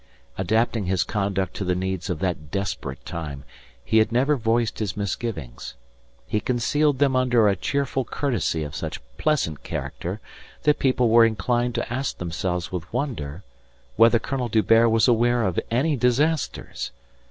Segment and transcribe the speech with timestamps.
[0.35, 3.43] Adapting his conduct to the needs of that desperate time,
[3.85, 5.75] he had never voiced his misgivings.
[6.25, 10.19] He concealed them under a cheerful courtesy of such pleasant character
[10.63, 13.43] that people were inclined to ask themselves with wonder
[13.95, 16.89] whether Colonel D'Hubert was aware of any disasters.